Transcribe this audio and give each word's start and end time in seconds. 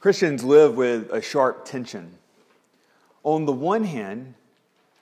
Christians 0.00 0.44
live 0.44 0.76
with 0.76 1.10
a 1.10 1.20
sharp 1.20 1.64
tension. 1.64 2.12
On 3.24 3.46
the 3.46 3.52
one 3.52 3.82
hand, 3.82 4.34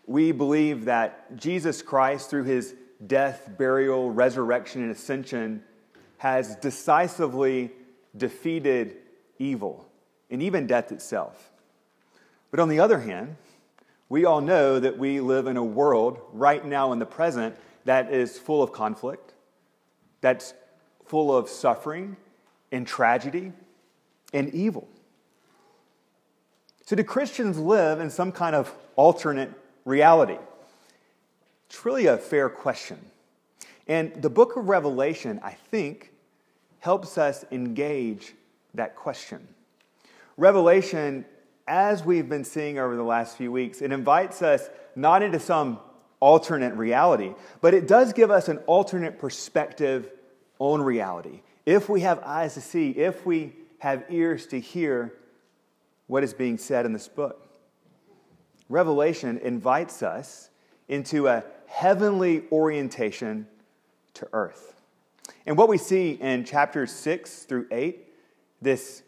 we 0.07 0.33
believe 0.33 0.87
that 0.87 1.37
Jesus 1.37 1.83
Christ, 1.83 2.31
through 2.31 2.45
his 2.45 2.75
death, 3.07 3.51
burial, 3.59 4.11
resurrection, 4.11 4.81
and 4.81 4.91
ascension, 4.91 5.63
has 6.17 6.57
decisively 6.57 7.73
defeated 8.17 8.97
evil 9.39 9.87
and 10.31 10.43
even 10.43 10.67
death 10.67 10.91
itself. 10.91 11.51
But 12.51 12.59
on 12.59 12.71
the 12.71 12.81
other 12.81 13.01
hand, 13.01 13.37
we 14.09 14.25
all 14.25 14.41
know 14.41 14.81
that 14.81 14.97
we 14.97 15.21
live 15.21 15.47
in 15.47 15.59
a 15.59 15.65
world 15.65 16.21
right 16.33 16.65
now 16.65 16.93
in 16.93 17.01
the 17.01 17.05
present 17.05 17.55
that 17.85 18.11
is 18.11 18.39
full 18.39 18.63
of 18.63 18.73
conflict, 18.73 19.35
that's 20.23 20.55
full 21.05 21.37
of 21.37 21.51
suffering 21.51 22.17
and 22.73 22.87
tragedy 22.87 23.53
and 24.33 24.53
evil. 24.55 24.89
So, 26.85 26.95
do 26.95 27.03
Christians 27.03 27.59
live 27.59 28.01
in 28.01 28.11
some 28.11 28.33
kind 28.33 28.55
of 28.55 28.73
alternate 28.95 29.51
reality? 29.85 30.39
It's 31.69 31.85
really 31.85 32.07
a 32.07 32.17
fair 32.17 32.49
question. 32.49 32.99
And 33.89 34.15
the 34.23 34.31
book 34.31 34.57
of 34.57 34.69
Revelation, 34.69 35.41
I 35.43 35.53
think, 35.71 36.13
helps 36.81 37.19
us 37.19 37.45
engage 37.51 38.35
that 38.75 38.95
question. 38.95 39.47
Revelation, 40.37 41.25
as 41.67 42.05
we've 42.05 42.29
been 42.29 42.45
seeing 42.45 42.79
over 42.79 42.95
the 42.95 43.03
last 43.03 43.37
few 43.37 43.51
weeks, 43.51 43.83
it 43.83 43.91
invites 43.91 44.43
us 44.43 44.69
not 44.95 45.23
into 45.23 45.41
some 45.41 45.81
alternate 46.21 46.75
reality, 46.75 47.35
but 47.61 47.75
it 47.75 47.89
does 47.89 48.13
give 48.13 48.31
us 48.31 48.49
an 48.49 48.59
alternate 48.67 49.19
perspective 49.19 50.11
on 50.59 50.81
reality. 50.83 51.43
If 51.65 51.89
we 51.89 52.03
have 52.03 52.21
eyes 52.21 52.55
to 52.55 52.61
see, 52.61 52.91
if 52.91 53.27
we 53.27 53.53
have 53.79 54.05
ears 54.11 54.47
to 54.47 54.61
hear 54.61 55.13
what 56.07 56.23
is 56.23 56.35
being 56.35 56.59
said 56.59 56.87
in 56.87 56.93
this 56.93 57.09
book. 57.09 57.49
Revelation 58.69 59.39
invites 59.39 60.03
us 60.03 60.51
into 60.89 61.29
a 61.29 61.45
heavenly 61.67 62.45
orientation 62.51 63.47
to 64.15 64.29
earth. 64.33 64.75
And 65.47 65.57
what 65.57 65.69
we 65.69 65.79
see 65.79 66.13
in 66.13 66.45
chapters 66.45 66.93
6 66.93 67.45
through 67.45 67.67
8, 67.71 68.07
this 68.63 69.03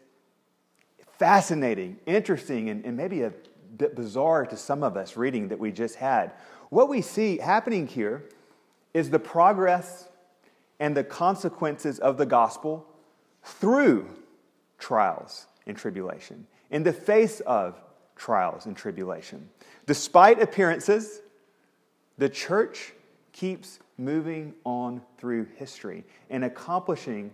fascinating, 1.17 1.97
interesting, 2.05 2.69
and, 2.69 2.85
and 2.85 2.95
maybe 2.95 3.23
a 3.23 3.33
bit 3.77 3.95
bizarre 3.95 4.45
to 4.45 4.57
some 4.57 4.83
of 4.83 4.97
us 4.97 5.17
reading 5.17 5.49
that 5.49 5.59
we 5.59 5.71
just 5.71 5.95
had, 5.95 6.31
what 6.69 6.89
we 6.89 7.01
see 7.01 7.37
happening 7.37 7.87
here 7.87 8.23
is 8.93 9.09
the 9.09 9.19
progress 9.19 10.07
and 10.79 10.95
the 10.95 11.03
consequences 11.03 11.99
of 11.99 12.17
the 12.17 12.25
gospel 12.25 12.85
through 13.43 14.07
trials 14.79 15.45
and 15.67 15.77
tribulation, 15.77 16.47
in 16.71 16.83
the 16.83 16.93
face 16.93 17.39
of 17.41 17.79
trials 18.15 18.65
and 18.65 18.75
tribulation. 18.75 19.49
Despite 19.85 20.41
appearances, 20.41 21.21
the 22.17 22.29
church 22.29 22.93
keeps 23.31 23.79
moving 23.97 24.53
on 24.63 25.01
through 25.17 25.47
history 25.57 26.03
and 26.29 26.43
accomplishing 26.43 27.31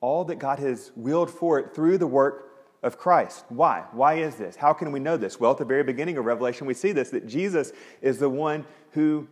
all 0.00 0.24
that 0.24 0.36
God 0.36 0.58
has 0.58 0.92
willed 0.96 1.30
for 1.30 1.58
it 1.58 1.74
through 1.74 1.98
the 1.98 2.06
work 2.06 2.52
of 2.82 2.98
Christ. 2.98 3.44
Why? 3.48 3.84
Why 3.92 4.14
is 4.14 4.36
this? 4.36 4.56
How 4.56 4.72
can 4.72 4.92
we 4.92 5.00
know 5.00 5.16
this? 5.16 5.40
Well, 5.40 5.52
at 5.52 5.58
the 5.58 5.64
very 5.64 5.82
beginning 5.82 6.18
of 6.18 6.26
Revelation, 6.26 6.66
we 6.66 6.74
see 6.74 6.92
this 6.92 7.10
that 7.10 7.26
Jesus 7.26 7.72
is 8.02 8.18
the 8.18 8.28
one 8.28 8.64
who 8.92 9.26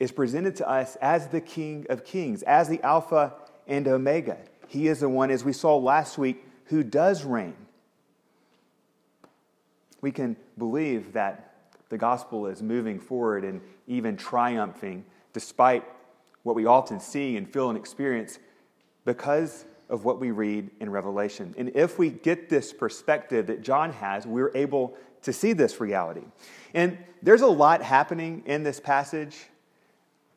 is 0.00 0.10
presented 0.10 0.56
to 0.56 0.68
us 0.68 0.96
as 0.96 1.28
the 1.28 1.40
King 1.40 1.86
of 1.88 2.04
Kings, 2.04 2.42
as 2.42 2.68
the 2.68 2.82
Alpha 2.82 3.34
and 3.66 3.86
Omega. 3.86 4.38
He 4.66 4.88
is 4.88 5.00
the 5.00 5.08
one, 5.08 5.30
as 5.30 5.44
we 5.44 5.52
saw 5.52 5.76
last 5.76 6.18
week, 6.18 6.44
who 6.68 6.82
does 6.82 7.24
reign. 7.24 7.56
We 10.00 10.12
can 10.12 10.36
believe 10.56 11.12
that 11.14 11.54
the 11.88 11.98
gospel 11.98 12.46
is 12.46 12.62
moving 12.62 13.00
forward 13.00 13.44
and 13.44 13.60
even 13.86 14.16
triumphing 14.16 15.04
despite 15.32 15.84
what 16.42 16.54
we 16.54 16.66
often 16.66 17.00
see 17.00 17.36
and 17.36 17.50
feel 17.50 17.68
and 17.68 17.78
experience 17.78 18.38
because 19.04 19.64
of 19.88 20.04
what 20.04 20.20
we 20.20 20.30
read 20.30 20.70
in 20.80 20.90
Revelation. 20.90 21.54
And 21.56 21.70
if 21.74 21.98
we 21.98 22.10
get 22.10 22.48
this 22.48 22.72
perspective 22.72 23.46
that 23.46 23.62
John 23.62 23.92
has, 23.92 24.26
we're 24.26 24.52
able 24.54 24.94
to 25.22 25.32
see 25.32 25.54
this 25.54 25.80
reality. 25.80 26.24
And 26.74 26.98
there's 27.22 27.40
a 27.40 27.46
lot 27.46 27.82
happening 27.82 28.42
in 28.46 28.62
this 28.62 28.78
passage. 28.78 29.36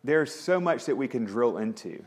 There's 0.04 0.34
so 0.34 0.60
much 0.60 0.86
that 0.86 0.96
we 0.96 1.08
can 1.08 1.26
drill 1.26 1.58
into. 1.58 2.04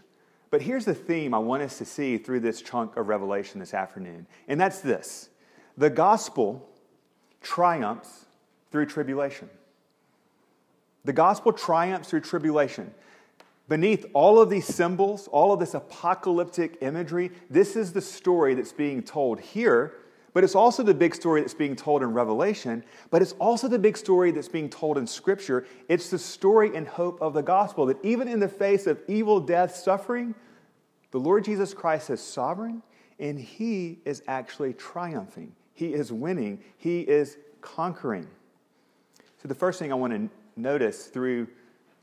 But 0.54 0.62
here's 0.62 0.84
the 0.84 0.94
theme 0.94 1.34
I 1.34 1.38
want 1.38 1.64
us 1.64 1.78
to 1.78 1.84
see 1.84 2.16
through 2.16 2.38
this 2.38 2.62
chunk 2.62 2.96
of 2.96 3.08
Revelation 3.08 3.58
this 3.58 3.74
afternoon, 3.74 4.24
and 4.46 4.60
that's 4.60 4.78
this 4.78 5.28
the 5.76 5.90
gospel 5.90 6.64
triumphs 7.42 8.26
through 8.70 8.86
tribulation. 8.86 9.50
The 11.04 11.12
gospel 11.12 11.52
triumphs 11.52 12.08
through 12.08 12.20
tribulation. 12.20 12.94
Beneath 13.68 14.06
all 14.12 14.40
of 14.40 14.48
these 14.48 14.64
symbols, 14.64 15.26
all 15.32 15.52
of 15.52 15.58
this 15.58 15.74
apocalyptic 15.74 16.78
imagery, 16.82 17.32
this 17.50 17.74
is 17.74 17.92
the 17.92 18.00
story 18.00 18.54
that's 18.54 18.72
being 18.72 19.02
told 19.02 19.40
here, 19.40 19.94
but 20.34 20.44
it's 20.44 20.54
also 20.54 20.84
the 20.84 20.94
big 20.94 21.16
story 21.16 21.40
that's 21.40 21.52
being 21.52 21.74
told 21.74 22.00
in 22.00 22.12
Revelation, 22.12 22.84
but 23.10 23.22
it's 23.22 23.32
also 23.40 23.66
the 23.66 23.78
big 23.80 23.96
story 23.96 24.30
that's 24.30 24.46
being 24.46 24.70
told 24.70 24.98
in 24.98 25.06
Scripture. 25.08 25.66
It's 25.88 26.10
the 26.10 26.18
story 26.18 26.76
and 26.76 26.86
hope 26.86 27.20
of 27.20 27.34
the 27.34 27.42
gospel 27.42 27.86
that 27.86 28.04
even 28.04 28.28
in 28.28 28.38
the 28.38 28.46
face 28.46 28.86
of 28.86 29.00
evil, 29.08 29.40
death, 29.40 29.74
suffering, 29.74 30.36
the 31.14 31.20
Lord 31.20 31.44
Jesus 31.44 31.72
Christ 31.72 32.10
is 32.10 32.20
sovereign 32.20 32.82
and 33.20 33.38
he 33.38 34.00
is 34.04 34.24
actually 34.26 34.72
triumphing. 34.72 35.52
He 35.72 35.94
is 35.94 36.12
winning, 36.12 36.58
he 36.76 37.02
is 37.02 37.36
conquering. 37.60 38.26
So, 39.40 39.46
the 39.46 39.54
first 39.54 39.78
thing 39.78 39.92
I 39.92 39.94
want 39.94 40.12
to 40.12 40.28
notice 40.56 41.06
through 41.06 41.46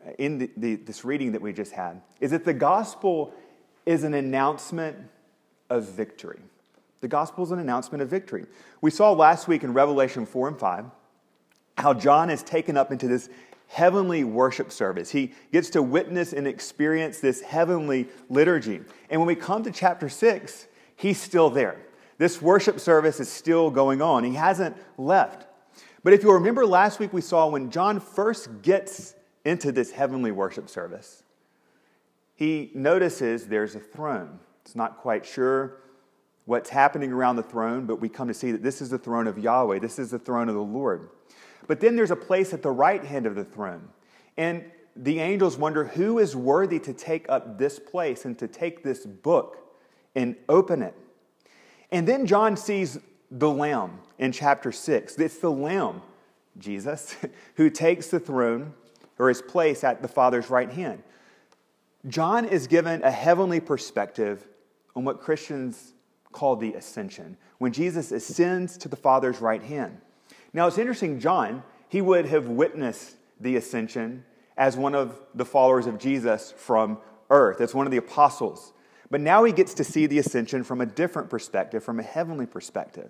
uh, 0.08 0.12
in 0.18 0.38
the, 0.38 0.50
the, 0.56 0.76
this 0.76 1.04
reading 1.04 1.34
that 1.34 1.42
we 1.42 1.52
just 1.52 1.74
had 1.74 2.02
is 2.22 2.32
that 2.32 2.46
the 2.46 2.54
gospel 2.54 3.34
is 3.86 4.06
an 4.06 4.14
announcement 4.14 4.96
of 5.70 5.90
victory. 5.90 6.40
The 7.02 7.10
gospel 7.10 7.44
is 7.44 7.52
an 7.52 7.60
announcement 7.60 8.02
of 8.02 8.08
victory. 8.08 8.46
We 8.80 8.92
saw 8.92 9.12
last 9.12 9.46
week 9.46 9.66
in 9.66 9.74
Revelation 9.74 10.26
4 10.26 10.48
and 10.48 10.58
5 10.58 10.86
how 11.78 11.94
John 11.94 12.30
is 12.30 12.44
taken 12.44 12.78
up 12.78 12.94
into 12.94 13.10
this 13.10 13.28
heavenly 13.72 14.26
worship 14.26 14.70
service. 14.70 15.12
He 15.12 15.32
gets 15.54 15.70
to 15.72 15.82
witness 15.82 16.34
and 16.34 16.46
experience 16.46 17.20
this 17.20 17.40
heavenly 17.40 18.10
liturgy. 18.30 18.82
And 19.10 19.22
when 19.22 19.28
we 19.28 19.36
come 19.36 19.64
to 19.64 19.72
chapter 19.72 20.10
6, 20.10 20.68
he's 20.98 21.20
still 21.20 21.50
there. 21.50 21.78
This 22.18 22.42
worship 22.42 22.82
service 22.82 23.22
is 23.22 23.30
still 23.30 23.72
going 23.72 24.02
on. 24.02 24.26
He 24.26 24.36
hasn't 24.36 24.76
left. 24.98 25.48
But 26.04 26.12
if 26.12 26.22
you'll 26.22 26.34
remember 26.34 26.66
last 26.66 27.00
week, 27.00 27.14
we 27.14 27.22
saw 27.22 27.48
when 27.48 27.72
John 27.72 28.02
first 28.02 28.62
gets 28.62 29.16
into 29.46 29.72
this 29.72 29.92
heavenly 29.92 30.32
worship 30.32 30.70
service, 30.70 31.24
he 32.36 32.72
notices 32.76 33.48
there's 33.48 33.76
a 33.76 33.80
throne. 33.80 34.40
It's 34.66 34.76
not 34.76 34.98
quite 34.98 35.26
sure 35.26 35.78
what's 36.44 36.70
happening 36.70 37.14
around 37.14 37.38
the 37.38 37.44
throne, 37.44 37.86
but 37.86 38.02
we 38.02 38.10
come 38.10 38.28
to 38.28 38.34
see 38.34 38.52
that 38.52 38.64
this 38.64 38.82
is 38.82 38.90
the 38.90 38.98
throne 38.98 39.28
of 39.28 39.40
Yahweh, 39.40 39.80
this 39.80 39.98
is 39.98 40.12
the 40.12 40.20
throne 40.20 40.50
of 40.50 40.56
the 40.56 40.62
Lord. 40.62 41.10
But 41.68 41.80
then 41.80 41.96
there's 41.96 42.12
a 42.12 42.16
place 42.16 42.54
at 42.54 42.62
the 42.62 42.72
right 42.72 43.04
hand 43.04 43.26
of 43.26 43.36
the 43.36 43.44
throne. 43.44 43.90
And 44.38 44.66
the 44.96 45.20
angels 45.20 45.58
wonder 45.58 45.86
who 45.86 46.20
is 46.20 46.36
worthy 46.36 46.80
to 46.80 46.94
take 46.94 47.30
up 47.30 47.58
this 47.58 47.80
place 47.80 48.26
and 48.26 48.38
to 48.40 48.48
take 48.48 48.84
this 48.84 49.06
book 49.06 49.58
and 50.16 50.36
open 50.50 50.82
it. 50.82 50.96
And 51.92 52.08
then 52.08 52.26
John 52.26 52.58
sees 52.58 53.00
the 53.30 53.50
Lamb 53.50 54.00
in 54.18 54.32
chapter 54.32 54.72
6. 54.72 55.18
It's 55.18 55.38
the 55.38 55.52
Lamb, 55.52 56.02
Jesus, 56.58 57.16
who 57.56 57.70
takes 57.70 58.08
the 58.08 58.20
throne 58.20 58.74
or 59.18 59.30
his 59.30 59.42
place 59.42 59.84
at 59.84 60.02
the 60.02 60.08
Father's 60.08 60.50
right 60.50 60.70
hand. 60.70 61.04
John 62.08 62.46
is 62.46 62.68
given 62.68 63.04
a 63.04 63.12
heavenly 63.12 63.60
perspective 63.60 64.48
on 64.96 65.04
what 65.04 65.22
Christians 65.22 65.94
call 66.32 66.56
the 66.56 66.74
ascension, 66.74 67.38
when 67.58 67.72
Jesus 67.72 68.12
ascends 68.12 68.78
to 68.78 68.90
the 68.90 68.96
Father's 68.96 69.42
right 69.42 69.62
hand. 69.62 69.98
Now, 70.54 70.68
it's 70.68 70.78
interesting, 70.78 71.20
John, 71.20 71.64
he 71.88 72.02
would 72.02 72.26
have 72.26 72.48
witnessed 72.48 73.16
the 73.40 73.56
ascension 73.56 74.26
as 74.58 74.78
one 74.78 74.96
of 74.96 75.20
the 75.34 75.46
followers 75.46 75.88
of 75.88 75.98
Jesus 75.98 76.54
from 76.58 76.98
earth, 77.30 77.62
as 77.62 77.74
one 77.74 77.88
of 77.88 77.92
the 77.92 77.98
apostles. 77.98 78.74
But 79.10 79.22
now 79.22 79.44
he 79.44 79.52
gets 79.52 79.74
to 79.76 79.84
see 79.84 80.08
the 80.08 80.20
ascension 80.20 80.64
from 80.64 80.82
a 80.82 80.86
different 80.86 81.30
perspective, 81.30 81.84
from 81.84 82.00
a 82.00 82.04
heavenly 82.04 82.46
perspective. 82.46 83.10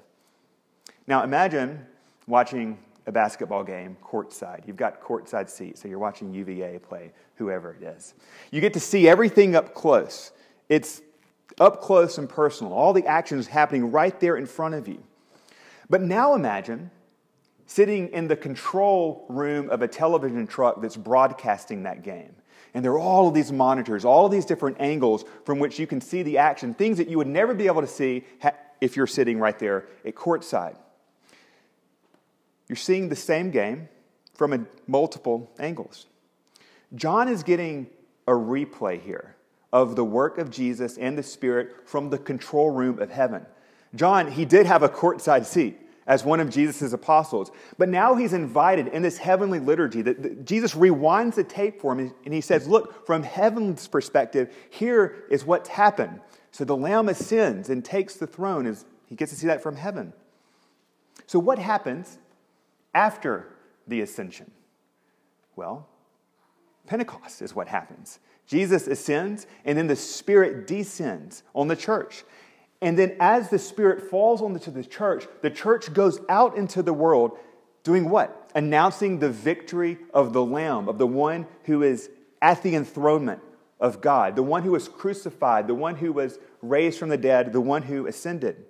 Now, 1.08 1.24
imagine 1.24 1.86
watching 2.28 2.78
a 3.08 3.12
basketball 3.12 3.64
game 3.64 3.98
courtside. 4.04 4.68
You've 4.68 4.78
got 4.78 5.02
courtside 5.02 5.50
seats, 5.50 5.82
so 5.82 5.88
you're 5.88 6.00
watching 6.00 6.34
UVA 6.34 6.80
play 6.80 7.12
whoever 7.36 7.74
it 7.74 7.84
is. 7.84 8.14
You 8.52 8.62
get 8.62 8.74
to 8.74 8.80
see 8.80 9.10
everything 9.10 9.56
up 9.56 9.74
close. 9.74 10.32
It's 10.70 11.02
up 11.60 11.82
close 11.82 12.18
and 12.18 12.30
personal. 12.30 12.74
All 12.74 12.94
the 12.94 13.06
action 13.06 13.40
is 13.40 13.48
happening 13.48 13.92
right 13.92 14.18
there 14.20 14.38
in 14.38 14.46
front 14.46 14.76
of 14.76 14.88
you. 14.88 15.04
But 15.90 16.02
now 16.02 16.36
imagine 16.36 16.92
sitting 17.72 18.10
in 18.10 18.28
the 18.28 18.36
control 18.36 19.26
room 19.30 19.70
of 19.70 19.82
a 19.82 19.88
television 19.88 20.46
truck 20.46 20.82
that's 20.82 20.98
broadcasting 20.98 21.84
that 21.84 22.04
game. 22.04 22.36
And 22.74 22.84
there 22.84 22.92
are 22.92 23.00
all 23.00 23.30
of 23.30 23.34
these 23.34 23.50
monitors, 23.50 24.04
all 24.04 24.26
of 24.26 24.32
these 24.32 24.46
different 24.46 24.78
angles 24.82 25.24
from 25.46 25.58
which 25.60 25.80
you 25.80 25.88
can 25.88 26.02
see 26.02 26.22
the 26.22 26.38
action, 26.38 26.74
things 26.74 26.98
that 26.98 27.08
you 27.08 27.18
would 27.18 27.28
never 27.28 27.54
be 27.54 27.68
able 27.68 27.80
to 27.80 27.88
see 27.88 28.26
if 28.82 28.98
you're 28.98 29.08
sitting 29.08 29.40
right 29.40 29.58
there 29.58 29.86
at 30.06 30.16
courtside. 30.16 30.76
You're 32.68 32.76
seeing 32.76 33.08
the 33.08 33.16
same 33.16 33.52
game 33.52 33.88
from 34.34 34.68
multiple 34.86 35.50
angles. 35.58 36.08
John 36.94 37.30
is 37.30 37.42
getting 37.42 37.88
a 38.28 38.34
replay 38.34 39.02
here 39.02 39.38
of 39.72 39.96
the 39.96 40.04
work 40.04 40.38
of 40.38 40.50
Jesus 40.50 40.98
and 40.98 41.18
the 41.18 41.24
Spirit 41.24 41.88
from 41.88 42.10
the 42.10 42.18
control 42.18 42.70
room 42.70 43.00
of 43.00 43.12
heaven. 43.12 43.46
John, 43.96 44.30
he 44.30 44.44
did 44.44 44.66
have 44.66 44.84
a 44.84 44.90
courtside 44.90 45.46
seat 45.46 45.78
as 46.12 46.26
one 46.26 46.42
of 46.42 46.50
Jesus' 46.50 46.92
apostles, 46.92 47.52
but 47.78 47.88
now 47.88 48.16
he's 48.16 48.34
invited 48.34 48.90
in 48.90 49.02
this 49.02 49.18
heavenly 49.18 49.60
liturgy 49.60 50.02
that, 50.02 50.44
Jesus 50.44 50.76
rewinds 50.76 51.36
the 51.36 51.44
tape 51.46 51.80
for 51.80 51.94
him 51.94 52.14
and 52.26 52.34
he 52.34 52.42
says, 52.42 52.68
Look, 52.68 53.06
from 53.06 53.24
heaven's 53.24 53.88
perspective, 53.88 54.54
here 54.70 55.24
is 55.30 55.46
what's 55.46 55.70
happened. 55.70 56.20
So 56.52 56.66
the 56.66 56.76
Lamb 56.76 57.08
ascends 57.08 57.70
and 57.70 57.84
takes 57.84 58.16
the 58.16 58.28
throne 58.28 58.66
as 58.66 58.84
he 59.08 59.16
gets 59.16 59.32
to 59.32 59.38
see 59.38 59.48
that 59.48 59.64
from 59.64 59.78
heaven. 59.78 60.12
So, 61.28 61.40
what 61.40 61.58
happens 61.58 62.18
after 62.94 63.48
the 63.88 64.02
ascension? 64.02 64.52
Well, 65.56 65.88
Pentecost 66.88 67.42
is 67.42 67.56
what 67.56 67.70
happens. 67.70 68.20
Jesus 68.48 68.86
ascends, 68.88 69.48
and 69.64 69.78
then 69.78 69.88
the 69.88 69.96
Spirit 69.96 70.68
descends 70.68 71.44
on 71.56 71.70
the 71.70 71.76
church. 71.78 72.26
And 72.82 72.98
then, 72.98 73.16
as 73.20 73.50
the 73.50 73.60
Spirit 73.60 74.10
falls 74.10 74.42
onto 74.42 74.72
the 74.72 74.84
church, 74.84 75.28
the 75.42 75.52
church 75.52 75.94
goes 75.94 76.20
out 76.28 76.58
into 76.58 76.82
the 76.82 76.94
world 76.94 77.38
doing 77.84 78.10
what? 78.10 78.52
Announcing 78.56 79.20
the 79.20 79.30
victory 79.30 79.98
of 80.14 80.34
the 80.34 80.44
Lamb, 80.44 80.90
of 80.90 80.98
the 80.98 81.08
one 81.08 81.48
who 81.66 81.84
is 81.84 82.10
at 82.42 82.64
the 82.64 82.76
enthronement 82.76 83.42
of 83.80 84.02
God, 84.02 84.36
the 84.36 84.44
one 84.44 84.64
who 84.64 84.72
was 84.72 84.88
crucified, 84.88 85.68
the 85.68 85.76
one 85.76 85.96
who 85.96 86.12
was 86.12 86.40
raised 86.62 87.00
from 87.00 87.10
the 87.10 87.18
dead, 87.18 87.54
the 87.54 87.62
one 87.62 87.84
who 87.84 88.08
ascended. 88.08 88.66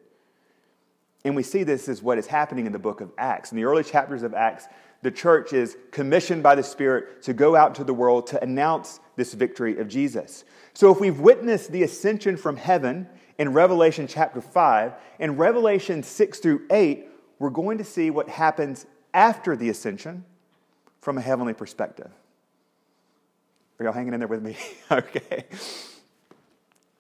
And 1.24 1.36
we 1.36 1.44
see 1.44 1.64
this 1.64 1.88
is 1.88 2.02
what 2.02 2.18
is 2.18 2.28
happening 2.28 2.66
in 2.66 2.72
the 2.72 2.80
book 2.80 3.00
of 3.02 3.12
Acts. 3.18 3.52
In 3.52 3.57
the 3.57 3.66
early 3.66 3.84
chapters 3.84 4.24
of 4.24 4.34
Acts, 4.34 4.68
the 5.04 5.12
church 5.12 5.54
is 5.54 5.78
commissioned 5.92 6.44
by 6.44 6.56
the 6.56 6.64
Spirit 6.64 7.24
to 7.24 7.34
go 7.34 7.56
out 7.56 7.75
to 7.75 7.84
the 7.84 7.94
world 7.94 8.28
to 8.28 8.44
announce 8.44 9.00
this 9.16 9.34
victory 9.34 9.78
of 9.78 9.88
Jesus. 9.88 10.44
So 10.74 10.92
if 10.92 11.00
we've 11.00 11.19
witnessed 11.19 11.72
the 11.72 11.84
ascension 11.84 12.38
from 12.38 12.56
heaven 12.56 13.07
in 13.42 13.54
Revelation 13.54 14.06
chapter 14.06 14.40
5, 14.40 14.94
in 15.18 15.36
Revelation 15.36 16.04
6 16.04 16.38
through 16.38 16.62
8, 16.70 17.08
we're 17.40 17.50
going 17.50 17.80
to 17.80 17.84
see 17.84 18.12
what 18.12 18.30
happens 18.30 18.86
after 19.16 19.56
the 19.56 19.68
ascension 19.70 20.24
from 21.00 21.18
a 21.18 21.22
heavenly 21.22 21.54
perspective. 21.54 22.12
Are 23.80 23.86
y'all 23.86 23.94
hanging 23.94 24.14
in 24.14 24.20
there 24.20 24.28
with 24.28 24.44
me? 24.44 24.56
okay. 24.92 25.46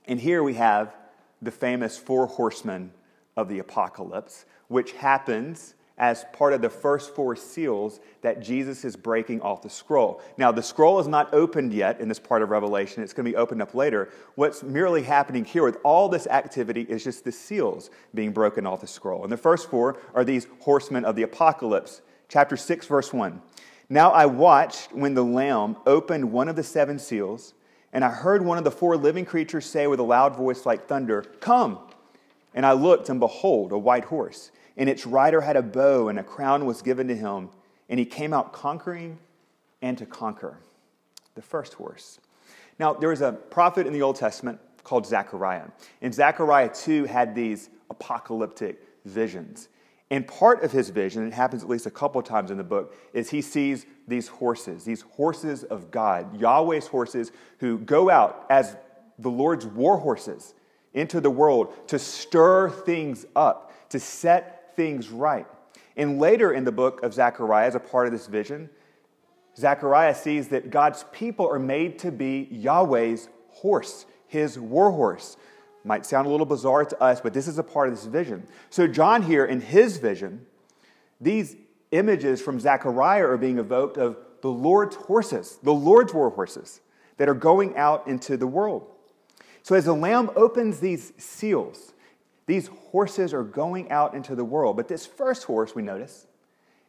And 0.07 0.19
here 0.19 0.41
we 0.41 0.55
have 0.55 0.95
the 1.43 1.51
famous 1.51 1.95
four 1.95 2.25
horsemen 2.25 2.91
of 3.37 3.47
the 3.47 3.59
apocalypse, 3.59 4.45
which 4.67 4.93
happens 4.93 5.75
as 6.01 6.25
part 6.33 6.51
of 6.51 6.61
the 6.61 6.69
first 6.69 7.13
four 7.13 7.35
seals 7.35 7.99
that 8.23 8.41
Jesus 8.41 8.83
is 8.83 8.95
breaking 8.95 9.39
off 9.41 9.61
the 9.61 9.69
scroll. 9.69 10.19
Now, 10.35 10.51
the 10.51 10.63
scroll 10.63 10.99
is 10.99 11.07
not 11.07 11.31
opened 11.31 11.71
yet 11.73 12.01
in 12.01 12.09
this 12.09 12.17
part 12.17 12.41
of 12.41 12.49
Revelation. 12.49 13.03
It's 13.03 13.13
going 13.13 13.23
to 13.23 13.31
be 13.31 13.35
opened 13.35 13.61
up 13.61 13.75
later. 13.75 14.09
What's 14.33 14.63
merely 14.63 15.03
happening 15.03 15.45
here 15.45 15.63
with 15.63 15.77
all 15.83 16.09
this 16.09 16.25
activity 16.25 16.81
is 16.89 17.03
just 17.03 17.23
the 17.23 17.31
seals 17.31 17.91
being 18.15 18.31
broken 18.31 18.65
off 18.65 18.81
the 18.81 18.87
scroll. 18.87 19.21
And 19.21 19.31
the 19.31 19.37
first 19.37 19.69
four 19.69 19.99
are 20.15 20.23
these 20.25 20.47
horsemen 20.61 21.05
of 21.05 21.15
the 21.15 21.21
apocalypse. 21.21 22.01
Chapter 22.27 22.57
6, 22.57 22.87
verse 22.87 23.13
1. 23.13 23.39
Now 23.87 24.09
I 24.09 24.25
watched 24.25 24.91
when 24.93 25.13
the 25.13 25.23
Lamb 25.23 25.77
opened 25.85 26.31
one 26.31 26.49
of 26.49 26.55
the 26.55 26.63
seven 26.63 26.97
seals, 26.97 27.53
and 27.93 28.03
I 28.03 28.09
heard 28.09 28.43
one 28.43 28.57
of 28.57 28.63
the 28.63 28.71
four 28.71 28.97
living 28.97 29.25
creatures 29.25 29.67
say 29.67 29.85
with 29.85 29.99
a 29.99 30.03
loud 30.03 30.35
voice 30.35 30.65
like 30.65 30.87
thunder, 30.87 31.21
Come! 31.41 31.77
And 32.55 32.65
I 32.65 32.71
looked, 32.71 33.07
and 33.09 33.19
behold, 33.19 33.71
a 33.71 33.77
white 33.77 34.05
horse 34.05 34.49
and 34.77 34.89
its 34.89 35.05
rider 35.05 35.41
had 35.41 35.55
a 35.55 35.61
bow, 35.61 36.09
and 36.09 36.19
a 36.19 36.23
crown 36.23 36.65
was 36.65 36.81
given 36.81 37.07
to 37.07 37.15
him, 37.15 37.49
and 37.89 37.99
he 37.99 38.05
came 38.05 38.33
out 38.33 38.53
conquering 38.53 39.17
and 39.81 39.97
to 39.97 40.05
conquer. 40.05 40.57
The 41.35 41.41
first 41.41 41.73
horse. 41.75 42.19
Now, 42.79 42.93
there 42.93 43.09
was 43.09 43.21
a 43.21 43.31
prophet 43.31 43.87
in 43.87 43.93
the 43.93 44.01
Old 44.01 44.15
Testament 44.15 44.59
called 44.83 45.05
Zechariah, 45.05 45.67
and 46.01 46.13
Zechariah 46.13 46.69
too 46.73 47.05
had 47.05 47.35
these 47.35 47.69
apocalyptic 47.89 48.81
visions. 49.05 49.69
And 50.09 50.27
part 50.27 50.63
of 50.63 50.71
his 50.73 50.89
vision, 50.89 51.25
it 51.25 51.33
happens 51.33 51.63
at 51.63 51.69
least 51.69 51.85
a 51.85 51.91
couple 51.91 52.21
times 52.21 52.51
in 52.51 52.57
the 52.57 52.63
book, 52.63 52.95
is 53.13 53.29
he 53.29 53.41
sees 53.41 53.85
these 54.07 54.27
horses, 54.27 54.83
these 54.83 55.01
horses 55.01 55.63
of 55.63 55.89
God, 55.89 56.37
Yahweh's 56.37 56.87
horses 56.87 57.31
who 57.59 57.77
go 57.77 58.09
out 58.09 58.45
as 58.49 58.75
the 59.19 59.29
Lord's 59.29 59.65
war 59.65 59.97
horses 59.97 60.53
into 60.93 61.21
the 61.21 61.29
world 61.29 61.87
to 61.87 61.97
stir 61.97 62.69
things 62.69 63.25
up, 63.35 63.89
to 63.89 63.99
set 63.99 64.60
things 64.81 65.09
right. 65.09 65.45
And 65.95 66.19
later 66.19 66.51
in 66.51 66.63
the 66.63 66.71
book 66.71 67.03
of 67.03 67.13
Zechariah, 67.13 67.67
as 67.67 67.75
a 67.75 67.79
part 67.79 68.07
of 68.07 68.11
this 68.11 68.25
vision, 68.25 68.67
Zechariah 69.55 70.15
sees 70.15 70.47
that 70.47 70.71
God's 70.71 71.05
people 71.11 71.47
are 71.47 71.59
made 71.59 71.99
to 71.99 72.11
be 72.11 72.47
Yahweh's 72.49 73.29
horse, 73.49 74.07
his 74.27 74.57
war 74.57 74.89
horse. 74.89 75.37
Might 75.83 76.03
sound 76.03 76.25
a 76.25 76.31
little 76.31 76.47
bizarre 76.47 76.83
to 76.85 76.99
us, 76.99 77.21
but 77.21 77.31
this 77.31 77.47
is 77.47 77.59
a 77.59 77.63
part 77.63 77.89
of 77.89 77.93
this 77.93 78.05
vision. 78.05 78.47
So, 78.71 78.87
John 78.87 79.21
here, 79.21 79.45
in 79.45 79.61
his 79.61 79.97
vision, 79.97 80.47
these 81.19 81.55
images 81.91 82.41
from 82.41 82.59
Zechariah 82.59 83.25
are 83.25 83.37
being 83.37 83.59
evoked 83.59 83.97
of 83.97 84.17
the 84.41 84.49
Lord's 84.49 84.95
horses, 84.95 85.59
the 85.61 85.73
Lord's 85.73 86.11
war 86.11 86.31
horses 86.31 86.81
that 87.17 87.29
are 87.29 87.35
going 87.35 87.77
out 87.77 88.07
into 88.07 88.35
the 88.35 88.47
world. 88.47 88.87
So, 89.61 89.75
as 89.75 89.85
the 89.85 89.93
Lamb 89.93 90.31
opens 90.35 90.79
these 90.79 91.13
seals, 91.17 91.90
these 92.51 92.67
horses 92.91 93.33
are 93.33 93.43
going 93.43 93.89
out 93.91 94.13
into 94.13 94.35
the 94.35 94.43
world. 94.43 94.75
But 94.75 94.89
this 94.89 95.05
first 95.05 95.45
horse, 95.45 95.73
we 95.73 95.81
notice, 95.81 96.27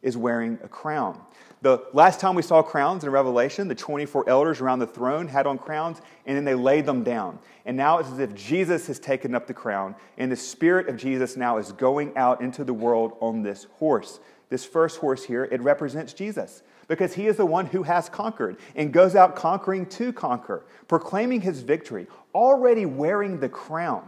is 0.01 0.17
wearing 0.17 0.59
a 0.61 0.67
crown. 0.67 1.17
The 1.61 1.81
last 1.93 2.19
time 2.19 2.35
we 2.35 2.41
saw 2.41 2.61
crowns 2.61 3.05
in 3.05 3.09
Revelation, 3.09 3.69
the 3.69 3.75
24 3.75 4.27
elders 4.27 4.59
around 4.59 4.79
the 4.79 4.87
throne 4.87 5.29
had 5.29 5.47
on 5.47 5.57
crowns, 5.57 6.01
and 6.25 6.35
then 6.35 6.43
they 6.43 6.53
laid 6.53 6.85
them 6.85 7.01
down. 7.05 7.39
And 7.65 7.77
now 7.77 7.99
it's 7.99 8.09
as 8.09 8.19
if 8.19 8.35
Jesus 8.35 8.87
has 8.87 8.99
taken 8.99 9.33
up 9.33 9.47
the 9.47 9.53
crown, 9.53 9.95
and 10.17 10.29
the 10.29 10.35
Spirit 10.35 10.89
of 10.89 10.97
Jesus 10.97 11.37
now 11.37 11.57
is 11.57 11.71
going 11.71 12.11
out 12.17 12.41
into 12.41 12.65
the 12.65 12.73
world 12.73 13.13
on 13.21 13.41
this 13.41 13.67
horse. 13.75 14.19
This 14.49 14.65
first 14.65 14.97
horse 14.97 15.23
here, 15.23 15.45
it 15.45 15.61
represents 15.61 16.11
Jesus 16.11 16.63
because 16.89 17.13
he 17.13 17.27
is 17.27 17.37
the 17.37 17.45
one 17.45 17.67
who 17.67 17.83
has 17.83 18.09
conquered 18.09 18.57
and 18.75 18.91
goes 18.91 19.15
out 19.15 19.37
conquering 19.37 19.85
to 19.85 20.11
conquer, 20.11 20.65
proclaiming 20.89 21.39
his 21.39 21.61
victory, 21.61 22.07
already 22.35 22.85
wearing 22.85 23.39
the 23.39 23.47
crown 23.47 24.03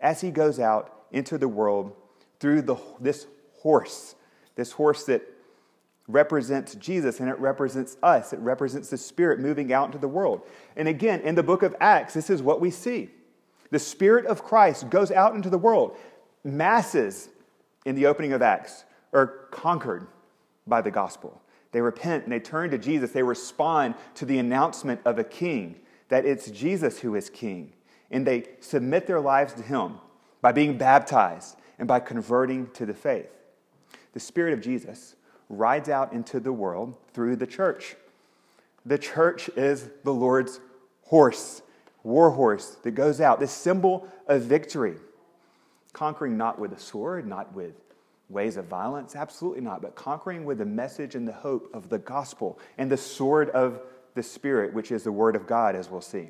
as 0.00 0.20
he 0.20 0.30
goes 0.30 0.60
out 0.60 1.04
into 1.10 1.38
the 1.38 1.48
world 1.48 1.92
through 2.40 2.62
the, 2.62 2.76
this 3.00 3.26
horse, 3.60 4.14
this 4.54 4.72
horse 4.72 5.04
that 5.04 5.22
represents 6.06 6.74
Jesus 6.76 7.20
and 7.20 7.28
it 7.28 7.38
represents 7.38 7.96
us. 8.02 8.32
It 8.32 8.40
represents 8.40 8.90
the 8.90 8.96
Spirit 8.96 9.40
moving 9.40 9.72
out 9.72 9.86
into 9.86 9.98
the 9.98 10.08
world. 10.08 10.42
And 10.76 10.88
again, 10.88 11.20
in 11.20 11.34
the 11.34 11.42
book 11.42 11.62
of 11.62 11.76
Acts, 11.80 12.14
this 12.14 12.30
is 12.30 12.42
what 12.42 12.60
we 12.60 12.70
see. 12.70 13.10
The 13.70 13.78
Spirit 13.78 14.24
of 14.26 14.42
Christ 14.42 14.88
goes 14.88 15.10
out 15.10 15.34
into 15.34 15.50
the 15.50 15.58
world. 15.58 15.96
Masses 16.44 17.28
in 17.84 17.94
the 17.94 18.06
opening 18.06 18.32
of 18.32 18.40
Acts 18.40 18.84
are 19.12 19.26
conquered 19.50 20.06
by 20.66 20.80
the 20.80 20.90
gospel. 20.90 21.42
They 21.72 21.82
repent 21.82 22.24
and 22.24 22.32
they 22.32 22.40
turn 22.40 22.70
to 22.70 22.78
Jesus. 22.78 23.10
They 23.10 23.22
respond 23.22 23.94
to 24.14 24.24
the 24.24 24.38
announcement 24.38 25.00
of 25.04 25.18
a 25.18 25.24
king, 25.24 25.76
that 26.08 26.24
it's 26.24 26.50
Jesus 26.50 26.98
who 26.98 27.14
is 27.14 27.28
king 27.28 27.74
and 28.10 28.26
they 28.26 28.46
submit 28.60 29.06
their 29.06 29.20
lives 29.20 29.52
to 29.54 29.62
Him 29.62 29.98
by 30.40 30.52
being 30.52 30.78
baptized 30.78 31.56
and 31.78 31.86
by 31.86 32.00
converting 32.00 32.68
to 32.72 32.86
the 32.86 32.94
faith. 32.94 33.30
The 34.12 34.20
Spirit 34.20 34.52
of 34.52 34.60
Jesus 34.60 35.16
rides 35.48 35.88
out 35.88 36.12
into 36.12 36.40
the 36.40 36.52
world 36.52 36.94
through 37.12 37.36
the 37.36 37.46
church. 37.46 37.96
The 38.84 38.98
church 38.98 39.48
is 39.56 39.88
the 40.04 40.12
Lord's 40.12 40.60
horse, 41.02 41.62
war 42.02 42.30
horse 42.30 42.76
that 42.82 42.92
goes 42.92 43.20
out, 43.20 43.40
this 43.40 43.52
symbol 43.52 44.08
of 44.26 44.42
victory, 44.42 44.96
conquering 45.92 46.36
not 46.36 46.58
with 46.58 46.72
a 46.72 46.78
sword, 46.78 47.26
not 47.26 47.54
with 47.54 47.74
ways 48.28 48.56
of 48.56 48.66
violence, 48.66 49.16
absolutely 49.16 49.62
not, 49.62 49.80
but 49.80 49.94
conquering 49.94 50.44
with 50.44 50.58
the 50.58 50.66
message 50.66 51.14
and 51.14 51.26
the 51.26 51.32
hope 51.32 51.70
of 51.74 51.88
the 51.88 51.98
gospel 51.98 52.58
and 52.76 52.90
the 52.90 52.96
sword 52.96 53.50
of 53.50 53.80
the 54.14 54.22
Spirit, 54.22 54.74
which 54.74 54.90
is 54.90 55.04
the 55.04 55.12
Word 55.12 55.36
of 55.36 55.46
God, 55.46 55.74
as 55.74 55.90
we'll 55.90 56.00
see. 56.00 56.28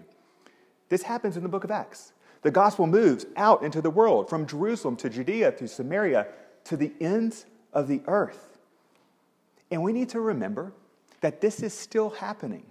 This 0.88 1.02
happens 1.02 1.36
in 1.36 1.42
the 1.42 1.48
book 1.48 1.64
of 1.64 1.70
Acts. 1.70 2.12
The 2.42 2.50
gospel 2.50 2.86
moves 2.86 3.26
out 3.36 3.62
into 3.62 3.80
the 3.80 3.90
world, 3.90 4.28
from 4.28 4.46
Jerusalem 4.46 4.96
to 4.96 5.10
Judea 5.10 5.52
to 5.52 5.68
Samaria 5.68 6.28
to 6.64 6.76
the 6.76 6.92
ends 7.00 7.46
of 7.72 7.88
the 7.88 8.00
earth. 8.06 8.58
And 9.70 9.82
we 9.82 9.92
need 9.92 10.08
to 10.10 10.20
remember 10.20 10.72
that 11.20 11.40
this 11.40 11.62
is 11.62 11.74
still 11.74 12.10
happening. 12.10 12.64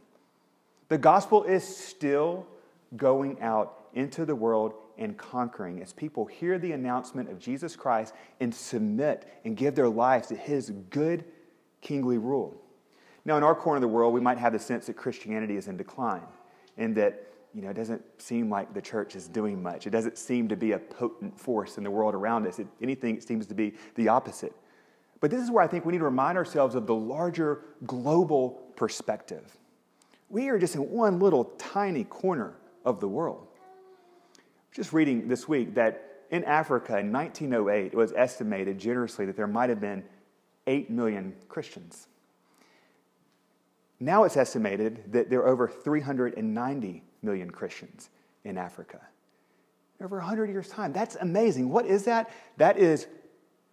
The 0.90 0.98
gospel 0.98 1.44
is 1.44 1.64
still 1.64 2.48
going 2.96 3.42
out 3.42 3.88
into 3.94 4.26
the 4.26 4.36
world 4.36 4.74
and 4.98 5.18
conquering 5.18 5.82
as 5.82 5.94
people 5.94 6.26
hear 6.26 6.58
the 6.58 6.72
announcement 6.72 7.30
of 7.30 7.40
Jesus 7.40 7.76
Christ 7.76 8.14
and 8.40 8.54
submit 8.54 9.28
and 9.44 9.56
give 9.56 9.76
their 9.76 9.90
lives 9.90 10.30
to 10.30 10.36
his 10.36 10.72
good 10.90 11.26
kingly 11.82 12.18
rule. 12.18 12.60
Now, 13.26 13.38
in 13.38 13.44
our 13.44 13.54
corner 13.54 13.78
of 13.78 13.82
the 13.82 13.88
world, 13.90 14.14
we 14.14 14.22
might 14.22 14.38
have 14.38 14.54
the 14.54 14.60
sense 14.60 14.88
that 14.88 14.96
Christianity 14.96 15.58
is 15.58 15.68
in 15.68 15.78
decline 15.78 16.24
and 16.78 16.96
that 16.96 17.28
you 17.58 17.64
know, 17.64 17.72
it 17.72 17.76
doesn't 17.76 18.04
seem 18.22 18.52
like 18.52 18.76
the 18.76 18.82
church 18.82 19.16
is 19.16 19.28
doing 19.28 19.64
much. 19.64 19.88
It 19.88 19.90
doesn't 19.90 20.20
seem 20.20 20.48
to 20.50 20.56
be 20.56 20.74
a 20.74 20.78
potent 20.78 21.40
force 21.40 21.80
in 21.80 21.84
the 21.84 21.90
world 21.90 22.14
around 22.14 22.46
us. 22.46 22.60
Anything, 22.84 23.18
it 23.18 23.24
seems 23.24 23.48
to 23.48 23.56
be 23.56 23.74
the 23.96 24.10
opposite. 24.10 24.54
But 25.22 25.32
this 25.32 25.42
is 25.42 25.50
where 25.50 25.64
I 25.64 25.68
think 25.68 25.84
we 25.84 25.92
need 25.92 25.98
to 25.98 26.06
remind 26.06 26.38
ourselves 26.38 26.76
of 26.76 26.86
the 26.86 26.94
larger 26.94 27.62
global 27.88 28.52
perspective. 28.76 29.58
We 30.30 30.50
are 30.50 30.60
just 30.60 30.76
in 30.76 30.88
one 30.92 31.18
little 31.18 31.46
tiny 31.58 32.04
corner 32.04 32.54
of 32.86 33.00
the 33.00 33.08
world. 33.08 33.48
Just 34.72 34.94
reading 34.94 35.28
this 35.28 35.48
week 35.48 35.74
that 35.74 36.26
in 36.30 36.44
Africa 36.44 37.00
in 37.00 37.12
1908, 37.12 37.88
it 37.88 37.96
was 37.96 38.14
estimated 38.16 38.78
generously 38.78 39.26
that 39.26 39.36
there 39.36 39.48
might 39.48 39.72
have 39.72 39.82
been 39.82 40.04
8 40.68 40.92
million 40.92 41.34
Christians. 41.50 42.06
Now 44.00 44.26
it's 44.26 44.38
estimated 44.38 45.12
that 45.12 45.32
there 45.32 45.40
are 45.40 45.48
over 45.48 45.68
390 45.68 47.04
million 47.22 47.50
Christians 47.50 48.10
in 48.44 48.58
Africa. 48.58 49.00
Over 50.02 50.18
100 50.18 50.50
years' 50.50 50.70
time. 50.70 50.94
That's 50.94 51.16
amazing. 51.16 51.70
What 51.70 51.86
is 51.86 52.06
that? 52.06 52.30
That 52.58 52.78
is 52.78 53.08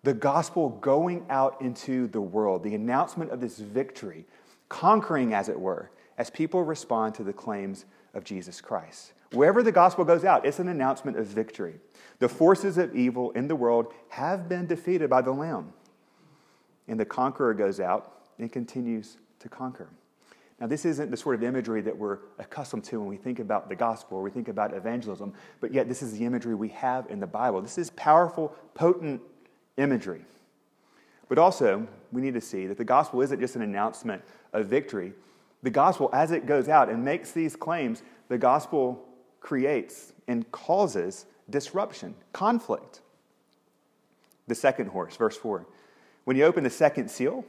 the 0.02 0.14
gospel 0.14 0.70
going 0.70 1.24
out 1.30 1.60
into 1.60 2.06
the 2.08 2.20
world, 2.20 2.62
the 2.62 2.74
announcement 2.74 3.30
of 3.30 3.40
this 3.40 3.58
victory, 3.58 4.26
conquering, 4.68 5.34
as 5.34 5.48
it 5.48 5.58
were, 5.58 5.90
as 6.18 6.30
people 6.30 6.62
respond 6.62 7.14
to 7.16 7.24
the 7.24 7.32
claims 7.32 7.84
of 8.14 8.24
Jesus 8.24 8.60
Christ. 8.60 9.12
Wherever 9.32 9.62
the 9.62 9.72
gospel 9.72 10.04
goes 10.04 10.24
out, 10.24 10.46
it's 10.46 10.58
an 10.58 10.68
announcement 10.68 11.16
of 11.16 11.26
victory. 11.26 11.80
The 12.20 12.28
forces 12.28 12.78
of 12.78 12.94
evil 12.94 13.32
in 13.32 13.48
the 13.48 13.56
world 13.56 13.92
have 14.10 14.48
been 14.48 14.66
defeated 14.66 15.10
by 15.10 15.22
the 15.22 15.32
Lamb. 15.32 15.72
And 16.86 17.00
the 17.00 17.04
conqueror 17.04 17.54
goes 17.54 17.80
out 17.80 18.26
and 18.38 18.52
continues 18.52 19.16
to 19.40 19.48
conquer. 19.48 19.88
Now, 20.60 20.68
this 20.68 20.84
isn't 20.84 21.10
the 21.10 21.16
sort 21.16 21.34
of 21.34 21.42
imagery 21.42 21.80
that 21.82 21.96
we're 21.96 22.18
accustomed 22.38 22.84
to 22.84 23.00
when 23.00 23.08
we 23.08 23.16
think 23.16 23.40
about 23.40 23.68
the 23.68 23.74
gospel 23.74 24.18
or 24.18 24.22
we 24.22 24.30
think 24.30 24.48
about 24.48 24.72
evangelism, 24.72 25.34
but 25.60 25.74
yet 25.74 25.88
this 25.88 26.00
is 26.00 26.16
the 26.16 26.24
imagery 26.24 26.54
we 26.54 26.68
have 26.68 27.10
in 27.10 27.18
the 27.18 27.26
Bible. 27.26 27.60
This 27.60 27.76
is 27.76 27.90
powerful, 27.90 28.54
potent 28.74 29.20
imagery. 29.76 30.24
But 31.28 31.38
also, 31.38 31.88
we 32.12 32.22
need 32.22 32.34
to 32.34 32.40
see 32.40 32.66
that 32.66 32.78
the 32.78 32.84
gospel 32.84 33.20
isn't 33.22 33.40
just 33.40 33.56
an 33.56 33.62
announcement 33.62 34.22
of 34.52 34.66
victory. 34.66 35.12
The 35.64 35.70
gospel, 35.70 36.08
as 36.12 36.30
it 36.30 36.46
goes 36.46 36.68
out 36.68 36.88
and 36.88 37.04
makes 37.04 37.32
these 37.32 37.56
claims, 37.56 38.02
the 38.28 38.38
gospel 38.38 39.04
creates 39.40 40.12
and 40.28 40.50
causes 40.52 41.26
disruption, 41.50 42.14
conflict. 42.32 43.00
The 44.46 44.54
second 44.54 44.88
horse, 44.88 45.16
verse 45.16 45.36
4. 45.36 45.66
When 46.24 46.36
you 46.36 46.44
open 46.44 46.64
the 46.64 46.70
second 46.70 47.10
seal, 47.10 47.44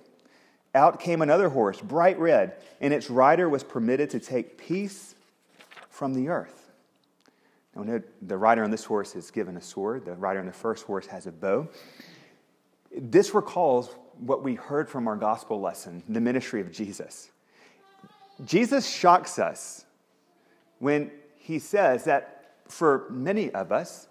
out 0.75 1.00
came 1.00 1.22
another 1.22 1.50
horse, 1.50 1.79
bright 1.82 2.20
red, 2.20 2.53
and 2.82 2.94
its 2.94 3.10
rider 3.10 3.50
was 3.50 3.63
permitted 3.63 4.10
to 4.12 4.20
take 4.20 4.58
peace 4.58 5.15
from 5.89 6.13
the 6.13 6.29
earth. 6.29 6.72
Now, 7.75 8.01
the 8.22 8.38
rider 8.38 8.63
on 8.63 8.72
this 8.72 8.86
horse 8.86 9.15
is 9.15 9.32
given 9.32 9.58
a 9.58 9.62
sword, 9.62 10.05
the 10.05 10.13
rider 10.13 10.39
on 10.39 10.46
the 10.46 10.53
first 10.53 10.86
horse 10.86 11.08
has 11.08 11.27
a 11.27 11.32
bow. 11.32 11.67
This 12.96 13.34
recalls 13.34 13.89
what 14.20 14.44
we 14.44 14.55
heard 14.55 14.89
from 14.89 15.08
our 15.08 15.15
gospel 15.15 15.60
lesson, 15.60 16.03
the 16.08 16.22
ministry 16.22 16.62
of 16.62 16.72
Jesus. 16.72 17.32
Jesus 18.46 18.88
shocks 18.88 19.39
us 19.39 19.86
when 20.79 21.12
he 21.38 21.60
says 21.60 22.05
that 22.05 22.53
for 22.67 23.08
many 23.10 23.51
of 23.51 23.72
us, 23.72 24.08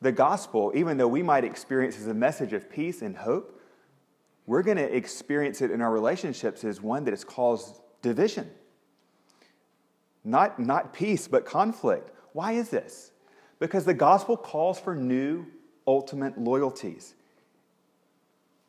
the 0.00 0.12
gospel, 0.12 0.72
even 0.74 0.96
though 0.96 1.08
we 1.08 1.22
might 1.22 1.44
experience 1.44 1.98
as 1.98 2.06
a 2.06 2.14
message 2.14 2.52
of 2.52 2.70
peace 2.70 3.02
and 3.02 3.16
hope, 3.16 3.59
we're 4.50 4.64
going 4.64 4.78
to 4.78 4.96
experience 4.96 5.62
it 5.62 5.70
in 5.70 5.80
our 5.80 5.92
relationships 5.92 6.64
as 6.64 6.82
one 6.82 7.04
that 7.04 7.12
has 7.12 7.22
caused 7.22 7.76
division. 8.02 8.50
Not, 10.24 10.58
not 10.58 10.92
peace, 10.92 11.28
but 11.28 11.46
conflict. 11.46 12.10
Why 12.32 12.54
is 12.54 12.68
this? 12.68 13.12
Because 13.60 13.84
the 13.84 13.94
gospel 13.94 14.36
calls 14.36 14.80
for 14.80 14.96
new 14.96 15.46
ultimate 15.86 16.36
loyalties. 16.36 17.14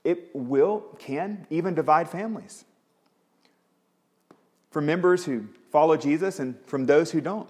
It 0.03 0.29
will, 0.35 0.81
can 0.99 1.47
even 1.49 1.73
divide 1.73 2.07
families. 2.07 2.63
For 4.69 4.81
members 4.83 5.25
who 5.25 5.47
follow 5.71 5.97
Jesus 5.97 6.37
and 6.37 6.63
from 6.67 6.85
those 6.85 7.09
who 7.09 7.21
don't. 7.21 7.49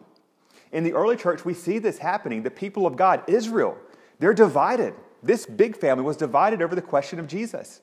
In 0.72 0.86
the 0.86 0.94
early 0.94 1.18
church, 1.18 1.44
we 1.44 1.54
see 1.54 1.80
this 1.80 1.98
happening. 1.98 2.44
The 2.44 2.50
people 2.50 2.88
of 2.88 2.96
God, 2.96 3.24
Israel, 3.28 3.78
they're 4.20 4.34
divided. 4.34 4.94
This 5.22 5.46
big 5.46 5.76
family 5.76 6.06
was 6.06 6.16
divided 6.16 6.62
over 6.62 6.76
the 6.76 6.82
question 6.82 7.20
of 7.20 7.28
Jesus. 7.28 7.82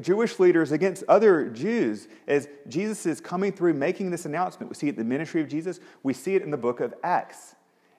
Jewish 0.00 0.38
leaders 0.38 0.72
against 0.72 1.04
other 1.08 1.48
Jews 1.50 2.08
as 2.26 2.48
Jesus 2.68 3.06
is 3.06 3.20
coming 3.20 3.52
through 3.52 3.74
making 3.74 4.10
this 4.10 4.24
announcement. 4.24 4.70
We 4.70 4.74
see 4.74 4.88
it 4.88 4.90
in 4.90 4.96
the 4.96 5.04
ministry 5.04 5.40
of 5.40 5.48
Jesus, 5.48 5.80
we 6.02 6.12
see 6.12 6.34
it 6.34 6.42
in 6.42 6.50
the 6.50 6.56
book 6.56 6.80
of 6.80 6.94
Acts 7.02 7.54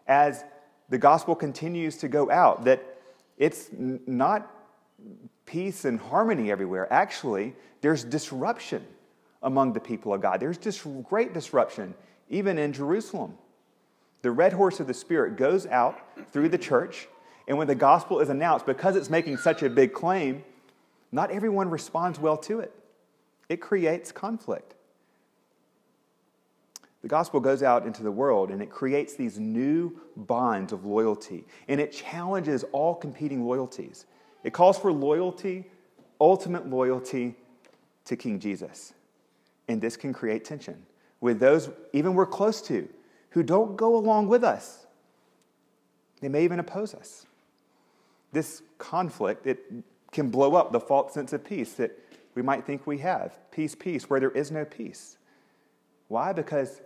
as 0.07 0.43
the 0.89 0.97
gospel 0.97 1.35
continues 1.35 1.97
to 1.97 2.07
go 2.07 2.31
out, 2.31 2.65
that 2.65 2.83
it's 3.37 3.69
not 3.77 4.51
peace 5.45 5.85
and 5.85 5.99
harmony 5.99 6.51
everywhere. 6.51 6.91
Actually, 6.91 7.55
there's 7.81 8.03
disruption 8.03 8.85
among 9.43 9.73
the 9.73 9.79
people 9.79 10.13
of 10.13 10.21
God. 10.21 10.39
There's 10.39 10.57
just 10.57 10.85
great 11.03 11.33
disruption, 11.33 11.93
even 12.29 12.57
in 12.57 12.73
Jerusalem. 12.73 13.37
The 14.21 14.31
red 14.31 14.53
horse 14.53 14.79
of 14.79 14.87
the 14.87 14.93
Spirit 14.93 15.37
goes 15.37 15.65
out 15.67 15.99
through 16.31 16.49
the 16.49 16.57
church, 16.57 17.07
and 17.47 17.57
when 17.57 17.67
the 17.67 17.75
gospel 17.75 18.19
is 18.19 18.29
announced, 18.29 18.65
because 18.65 18.95
it's 18.95 19.09
making 19.09 19.37
such 19.37 19.61
a 19.61 19.69
big 19.69 19.93
claim, 19.93 20.43
not 21.11 21.31
everyone 21.31 21.69
responds 21.69 22.19
well 22.19 22.37
to 22.37 22.59
it. 22.59 22.73
It 23.49 23.61
creates 23.61 24.11
conflict. 24.11 24.75
The 27.01 27.07
gospel 27.07 27.39
goes 27.39 27.63
out 27.63 27.85
into 27.85 28.03
the 28.03 28.11
world 28.11 28.49
and 28.51 28.61
it 28.61 28.69
creates 28.69 29.15
these 29.15 29.39
new 29.39 29.97
bonds 30.15 30.73
of 30.73 30.85
loyalty 30.85 31.45
and 31.67 31.79
it 31.79 31.91
challenges 31.91 32.65
all 32.71 32.95
competing 32.95 33.45
loyalties. 33.45 34.05
It 34.43 34.51
calls 34.51 34.77
for 34.77 34.91
loyalty, 34.91 35.65
ultimate 36.19 36.67
loyalty 36.67 37.35
to 38.05 38.15
King 38.15 38.39
Jesus. 38.39 38.93
And 39.67 39.79
this 39.81 39.95
can 39.95 40.13
create 40.13 40.43
tension 40.43 40.85
with 41.21 41.39
those 41.39 41.69
even 41.93 42.13
we're 42.13 42.25
close 42.25 42.61
to 42.63 42.87
who 43.29 43.43
don't 43.43 43.75
go 43.75 43.95
along 43.95 44.27
with 44.27 44.43
us. 44.43 44.85
They 46.21 46.29
may 46.29 46.43
even 46.43 46.59
oppose 46.59 46.93
us. 46.93 47.25
This 48.31 48.63
conflict, 48.77 49.45
it 49.45 49.59
can 50.17 50.31
blow 50.31 50.55
up 50.55 50.71
the 50.71 50.79
false 50.79 51.13
sense 51.13 51.31
of 51.31 51.43
peace 51.43 51.73
that 51.73 51.91
we 52.33 52.41
might 52.41 52.65
think 52.65 52.87
we 52.87 52.97
have. 52.97 53.37
Peace, 53.51 53.75
peace, 53.75 54.09
where 54.09 54.19
there 54.19 54.31
is 54.31 54.49
no 54.49 54.65
peace. 54.65 55.19
Why? 56.07 56.33
Because 56.33 56.81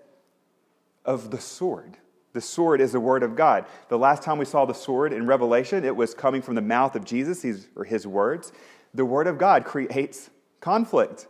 of 1.06 1.32
the 1.32 1.40
sword. 1.40 1.96
The 2.34 2.42
sword 2.42 2.82
is 2.82 2.92
the 2.92 3.00
word 3.00 3.24
of 3.24 3.38
God. 3.38 3.68
The 3.88 3.98
last 3.98 4.22
time 4.22 4.38
we 4.38 4.44
saw 4.44 4.66
the 4.66 4.74
sword 4.74 5.14
in 5.14 5.26
Revelation, 5.26 5.86
it 5.86 5.96
was 5.96 6.14
coming 6.14 6.42
from 6.42 6.56
the 6.56 6.62
mouth 6.62 6.94
of 6.98 7.06
Jesus, 7.06 7.40
these 7.40 7.70
are 7.78 7.86
his 7.86 8.06
words. 8.06 8.52
The 8.94 9.06
word 9.06 9.28
of 9.28 9.38
God 9.38 9.64
creates 9.64 10.30
conflict. 10.60 11.28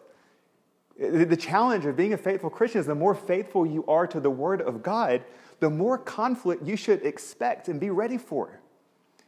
The 0.97 1.37
challenge 1.37 1.85
of 1.85 1.95
being 1.95 2.13
a 2.13 2.17
faithful 2.17 2.49
Christian 2.49 2.81
is 2.81 2.87
the 2.87 2.95
more 2.95 3.13
faithful 3.13 3.63
you 3.63 3.85
are 3.85 4.07
to 4.07 4.19
the 4.19 4.31
word 4.31 4.61
of 4.61 4.81
God, 4.81 5.23
the 5.59 5.69
more 5.69 5.99
conflict 5.99 6.65
you 6.65 6.75
should 6.75 7.05
expect 7.05 7.67
and 7.67 7.79
be 7.79 7.91
ready 7.91 8.17
for. 8.17 8.59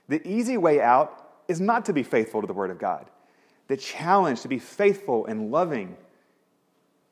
The 0.07 0.27
easy 0.27 0.57
way 0.57 0.81
out 0.81 1.22
is 1.47 1.59
not 1.61 1.85
to 1.85 1.93
be 1.93 2.03
faithful 2.03 2.41
to 2.41 2.47
the 2.47 2.53
Word 2.53 2.71
of 2.71 2.79
God. 2.79 3.09
The 3.67 3.77
challenge 3.77 4.41
to 4.41 4.47
be 4.47 4.59
faithful 4.59 5.25
and 5.25 5.51
loving 5.51 5.95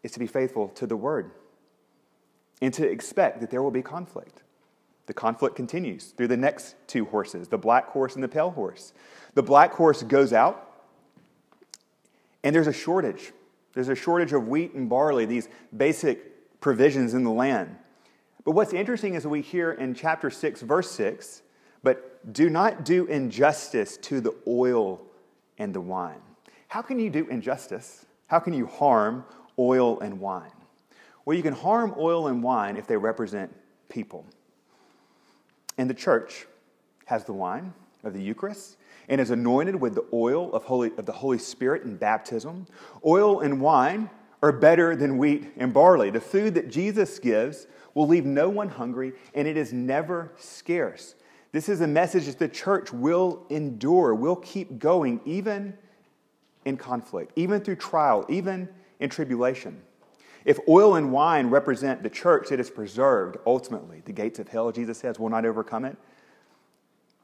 is 0.04 0.12
to 0.12 0.20
be 0.20 0.28
faithful 0.28 0.70
to 0.70 0.88
the 0.88 0.98
Word 0.98 1.32
and 2.62 2.74
to 2.74 2.88
expect 2.88 3.42
that 3.42 3.50
there 3.50 3.64
will 3.64 3.72
be 3.72 3.82
conflict. 3.82 4.44
The 5.08 5.14
conflict 5.14 5.56
continues 5.56 6.12
through 6.12 6.28
the 6.28 6.38
next 6.38 6.76
two 6.88 7.06
horses, 7.06 7.48
the 7.48 7.58
black 7.58 7.90
horse 7.90 8.16
and 8.16 8.24
the 8.24 8.28
pale 8.28 8.52
horse. 8.52 8.94
The 9.34 9.44
black 9.44 9.74
horse 9.74 10.04
goes 10.04 10.32
out, 10.32 10.72
and 12.44 12.56
there's 12.56 12.68
a 12.68 12.74
shortage. 12.74 13.34
There's 13.74 13.90
a 13.90 13.96
shortage 13.96 14.34
of 14.34 14.48
wheat 14.48 14.74
and 14.74 14.90
barley, 14.90 15.26
these 15.26 15.50
basic 15.76 16.60
provisions 16.62 17.14
in 17.14 17.24
the 17.24 17.32
land. 17.32 17.76
But 18.44 18.52
what's 18.52 18.74
interesting 18.74 19.16
is 19.16 19.26
we 19.26 19.42
hear 19.42 19.72
in 19.72 19.94
chapter 19.94 20.30
6, 20.30 20.62
verse 20.62 20.92
6, 20.92 21.42
but 21.84 22.34
do 22.34 22.50
not 22.50 22.86
do 22.86 23.06
injustice 23.06 23.98
to 23.98 24.22
the 24.22 24.36
oil 24.48 25.02
and 25.58 25.74
the 25.74 25.82
wine. 25.82 26.22
How 26.68 26.82
can 26.82 27.00
you 27.00 27.10
do 27.10 27.28
injustice? 27.28 28.06
How 28.28 28.40
can 28.40 28.54
you 28.54 28.66
harm 28.66 29.26
oil 29.60 30.00
and 30.00 30.20
wine? 30.20 30.52
Well, 31.26 31.36
you 31.36 31.44
can 31.44 31.54
harm 31.54 31.94
oil 31.98 32.28
and 32.28 32.42
wine 32.42 32.78
if 32.78 32.88
they 32.88 32.98
represent 32.98 33.54
people. 33.90 34.26
And 35.78 35.90
the 35.90 35.94
church 35.94 36.48
has 37.06 37.26
the 37.26 37.34
wine 37.34 37.74
of 38.04 38.14
the 38.14 38.22
Eucharist 38.22 38.78
and 39.10 39.20
is 39.20 39.32
anointed 39.32 39.76
with 39.76 39.96
the 39.96 40.06
oil 40.14 40.54
of, 40.54 40.64
Holy, 40.64 40.92
of 40.98 41.06
the 41.06 41.12
Holy 41.12 41.38
Spirit 41.38 41.84
in 41.84 41.98
baptism. 41.98 42.66
Oil 43.06 43.42
and 43.42 43.60
wine 43.60 44.10
are 44.42 44.52
better 44.52 44.96
than 44.96 45.18
wheat 45.18 45.52
and 45.58 45.74
barley. 45.74 46.10
The 46.10 46.22
food 46.22 46.54
that 46.56 46.70
Jesus 46.70 47.20
gives 47.20 47.68
will 47.94 48.08
leave 48.08 48.26
no 48.26 48.50
one 48.50 48.70
hungry, 48.70 49.14
and 49.36 49.48
it 49.48 49.58
is 49.58 49.74
never 49.74 50.32
scarce. 50.38 51.16
This 51.52 51.68
is 51.68 51.82
a 51.82 51.88
message 51.88 52.26
that 52.26 52.40
the 52.40 52.48
church 52.48 52.94
will 52.94 53.46
endure, 53.50 54.16
will 54.16 54.38
keep 54.38 54.80
going, 54.80 55.20
even 55.26 55.78
in 56.64 56.78
conflict, 56.78 57.34
even 57.36 57.62
through 57.62 57.76
trial, 57.76 58.26
even 58.30 58.70
in 59.00 59.10
tribulation. 59.10 59.82
If 60.46 60.60
oil 60.68 60.96
and 60.96 61.12
wine 61.12 61.48
represent 61.48 62.04
the 62.04 62.10
church 62.10 62.50
that 62.50 62.60
is 62.60 62.70
preserved 62.70 63.38
ultimately, 63.46 64.02
the 64.06 64.14
gates 64.14 64.40
of 64.40 64.48
hell, 64.48 64.72
Jesus 64.72 64.98
says, 64.98 65.20
will 65.20 65.30
not 65.30 65.46
overcome 65.46 65.86
it. 65.86 65.98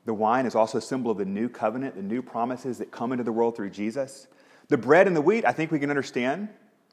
The 0.06 0.14
wine 0.14 0.46
is 0.46 0.56
also 0.56 0.78
a 0.78 0.82
symbol 0.82 1.12
of 1.12 1.18
the 1.18 1.26
new 1.26 1.50
covenant, 1.50 1.96
the 1.96 2.02
new 2.02 2.22
promises 2.22 2.78
that 2.78 2.92
come 2.92 3.12
into 3.12 3.24
the 3.24 3.32
world 3.32 3.56
through 3.56 3.72
Jesus. 3.72 4.28
The 4.68 4.78
bread 4.78 5.08
and 5.08 5.16
the 5.16 5.22
wheat, 5.22 5.46
I 5.46 5.52
think 5.52 5.72
we 5.72 5.80
can 5.80 5.90
understand, 5.90 6.50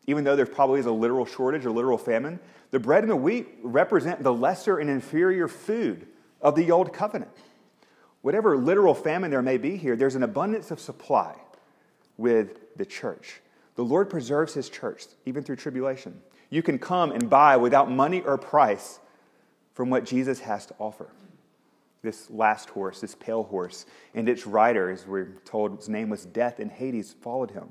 even 0.07 0.25
though 0.25 0.37
there 0.37 0.47
probably 0.47 0.81
is 0.81 0.87
a 0.87 0.93
literal 0.93 1.26
shortage 1.26 1.67
or 1.67 1.71
literal 1.71 1.99
famine. 1.99 2.41
The 2.71 2.81
bread 2.81 3.03
and 3.03 3.11
the 3.11 3.17
wheat 3.17 3.49
represent 3.62 4.23
the 4.23 4.33
lesser 4.33 4.79
and 4.79 4.88
inferior 4.88 5.49
food 5.49 6.07
of 6.45 6.55
the 6.55 6.71
old 6.71 6.93
covenant. 6.93 7.33
Whatever 8.21 8.57
literal 8.57 8.95
famine 8.95 9.31
there 9.31 9.43
may 9.43 9.59
be 9.59 9.77
here, 9.77 9.97
there's 9.97 10.15
an 10.15 10.23
abundance 10.23 10.71
of 10.71 10.79
supply 10.79 11.35
with 12.17 12.77
the 12.77 12.87
church. 12.87 13.41
The 13.75 13.85
Lord 13.85 14.09
preserves 14.09 14.55
his 14.55 14.69
church, 14.69 15.05
even 15.27 15.43
through 15.43 15.57
tribulation. 15.57 16.21
You 16.51 16.63
can 16.63 16.79
come 16.79 17.11
and 17.11 17.29
buy 17.29 17.57
without 17.57 17.91
money 17.91 18.21
or 18.21 18.39
price 18.39 19.01
from 19.73 19.91
what 19.91 20.05
Jesus 20.05 20.41
has 20.41 20.67
to 20.67 20.75
offer. 20.79 21.09
This 22.03 22.31
last 22.31 22.69
horse, 22.69 23.01
this 23.01 23.15
pale 23.15 23.43
horse, 23.43 23.87
and 24.15 24.29
its 24.29 24.47
rider, 24.47 24.91
as 24.91 25.07
we're 25.07 25.33
told, 25.45 25.79
his 25.79 25.89
name 25.89 26.11
was 26.11 26.27
Death, 26.27 26.61
and 26.61 26.71
Hades 26.71 27.15
followed 27.23 27.51
him. 27.51 27.69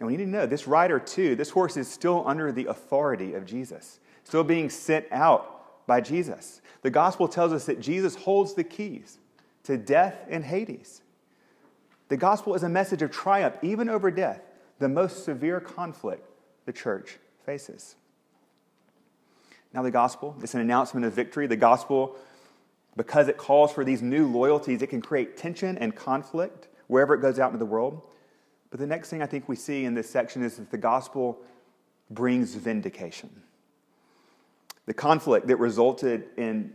And 0.00 0.06
we 0.06 0.16
need 0.16 0.24
to 0.24 0.30
know 0.30 0.46
this 0.46 0.66
rider, 0.66 0.98
too, 0.98 1.36
this 1.36 1.50
horse 1.50 1.76
is 1.76 1.86
still 1.86 2.26
under 2.26 2.50
the 2.50 2.66
authority 2.66 3.34
of 3.34 3.46
Jesus, 3.46 4.00
still 4.24 4.42
being 4.42 4.70
sent 4.70 5.06
out 5.12 5.53
by 5.86 6.00
Jesus. 6.00 6.60
The 6.82 6.90
gospel 6.90 7.28
tells 7.28 7.52
us 7.52 7.66
that 7.66 7.80
Jesus 7.80 8.14
holds 8.14 8.54
the 8.54 8.64
keys 8.64 9.18
to 9.64 9.76
death 9.76 10.16
and 10.28 10.44
Hades. 10.44 11.02
The 12.08 12.16
gospel 12.16 12.54
is 12.54 12.62
a 12.62 12.68
message 12.68 13.02
of 13.02 13.10
triumph, 13.10 13.56
even 13.62 13.88
over 13.88 14.10
death, 14.10 14.40
the 14.78 14.88
most 14.88 15.24
severe 15.24 15.60
conflict 15.60 16.28
the 16.66 16.72
church 16.72 17.18
faces. 17.44 17.96
Now, 19.72 19.82
the 19.82 19.90
gospel 19.90 20.36
is 20.42 20.54
an 20.54 20.60
announcement 20.60 21.04
of 21.04 21.12
victory. 21.12 21.46
The 21.46 21.56
gospel, 21.56 22.16
because 22.96 23.28
it 23.28 23.36
calls 23.36 23.72
for 23.72 23.84
these 23.84 24.02
new 24.02 24.28
loyalties, 24.28 24.82
it 24.82 24.88
can 24.88 25.00
create 25.00 25.36
tension 25.36 25.76
and 25.78 25.96
conflict 25.96 26.68
wherever 26.86 27.14
it 27.14 27.20
goes 27.20 27.38
out 27.38 27.48
into 27.48 27.58
the 27.58 27.66
world. 27.66 28.02
But 28.70 28.78
the 28.78 28.86
next 28.86 29.08
thing 29.08 29.22
I 29.22 29.26
think 29.26 29.48
we 29.48 29.56
see 29.56 29.84
in 29.84 29.94
this 29.94 30.08
section 30.08 30.42
is 30.42 30.56
that 30.56 30.70
the 30.70 30.78
gospel 30.78 31.40
brings 32.10 32.54
vindication. 32.54 33.30
The 34.86 34.94
conflict 34.94 35.46
that 35.46 35.56
resulted 35.56 36.28
in 36.36 36.72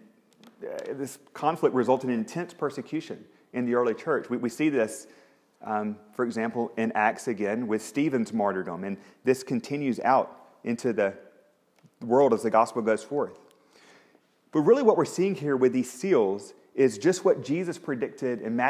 uh, 0.64 0.94
this 0.94 1.20
conflict 1.34 1.74
resulted 1.76 2.10
in 2.10 2.16
intense 2.18 2.54
persecution 2.54 3.24
in 3.54 3.66
the 3.66 3.76
early 3.76 3.94
church. 3.94 4.30
We, 4.30 4.38
we 4.38 4.50
see 4.50 4.70
this 4.70 5.08
um, 5.62 5.98
for 6.14 6.26
example, 6.26 6.72
in 6.78 6.92
Acts 6.94 7.28
again 7.28 7.68
with 7.68 7.82
Stephen's 7.82 8.32
martyrdom. 8.32 8.84
And 8.84 8.98
this 9.24 9.44
continues 9.44 10.00
out 10.00 10.48
into 10.64 10.94
the 10.94 11.14
world 12.02 12.34
as 12.34 12.44
the 12.44 12.50
gospel 12.50 12.82
goes 12.82 13.04
forth. 13.04 13.38
But 14.52 14.62
really, 14.62 14.84
what 14.84 14.98
we're 14.98 15.06
seeing 15.06 15.36
here 15.36 15.58
with 15.58 15.74
these 15.74 15.92
seals 15.92 16.54
is 16.74 16.98
just 16.98 17.26
what 17.26 17.44
Jesus 17.44 17.78
predicted 17.78 18.42
in 18.42 18.56
Matthew. 18.56 18.68